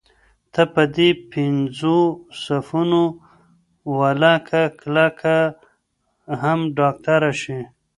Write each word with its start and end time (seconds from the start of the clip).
ته 0.53 0.61
په 0.73 0.83
دې 0.95 1.09
پينځو 1.31 1.97
صنفونو 2.41 3.01
ولاکه 3.97 4.61
کله 4.79 5.05
هم 6.41 6.59
ډاکټره 6.77 7.31
شې. 7.41 7.59